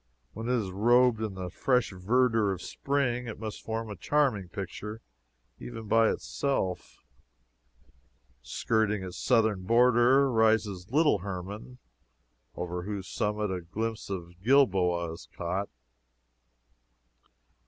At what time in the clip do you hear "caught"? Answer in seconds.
15.37-15.69